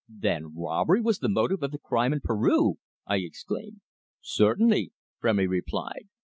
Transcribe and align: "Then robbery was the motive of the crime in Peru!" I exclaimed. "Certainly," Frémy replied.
"Then 0.09 0.55
robbery 0.55 0.99
was 0.99 1.19
the 1.19 1.29
motive 1.29 1.61
of 1.61 1.69
the 1.69 1.77
crime 1.77 2.11
in 2.11 2.21
Peru!" 2.21 2.79
I 3.05 3.17
exclaimed. 3.17 3.81
"Certainly," 4.19 4.93
Frémy 5.23 5.47
replied. 5.47 6.07